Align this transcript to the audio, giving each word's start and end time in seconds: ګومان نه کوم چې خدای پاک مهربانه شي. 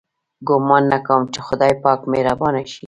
ګومان 0.47 0.83
نه 0.91 0.97
کوم 1.05 1.21
چې 1.33 1.39
خدای 1.47 1.73
پاک 1.83 1.99
مهربانه 2.11 2.61
شي. 2.69 2.79